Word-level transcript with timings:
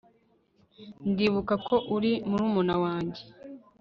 Ndibuka 1.11 1.53
ko 1.67 1.75
uri 1.95 2.11
murumuna 2.29 2.75
wanjye 2.83 3.21